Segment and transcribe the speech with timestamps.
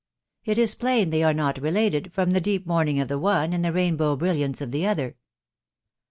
[0.51, 3.63] •.It is plain they are not related, from the deep mourning of the one and
[3.63, 5.15] the rainbow brilliance tf the other."